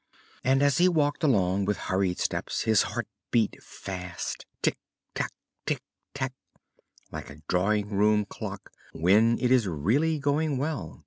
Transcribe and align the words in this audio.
And 0.43 0.63
as 0.63 0.79
he 0.79 0.89
walked 0.89 1.23
along 1.23 1.65
with 1.65 1.77
hurried 1.77 2.17
steps 2.17 2.61
his 2.63 2.81
heart 2.81 3.07
beat 3.29 3.61
fast 3.61 4.47
tic, 4.63 4.79
tac, 5.13 5.31
tic, 5.67 5.83
tac 6.15 6.33
like 7.11 7.29
a 7.29 7.43
drawing 7.47 7.89
room 7.89 8.25
clock 8.25 8.71
when 8.93 9.37
it 9.39 9.51
is 9.51 9.67
really 9.67 10.17
going 10.17 10.57
well. 10.57 10.99